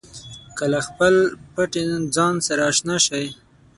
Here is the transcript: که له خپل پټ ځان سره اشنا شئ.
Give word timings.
که 0.57 0.65
له 0.71 0.79
خپل 0.87 1.13
پټ 1.53 1.73
ځان 2.15 2.35
سره 2.47 2.61
اشنا 2.71 2.97
شئ. 3.05 3.25